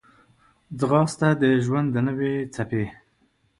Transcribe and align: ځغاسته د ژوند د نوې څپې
ځغاسته 0.79 1.27
د 1.41 1.43
ژوند 1.65 1.87
د 1.91 1.97
نوې 2.07 2.33
څپې 2.53 2.85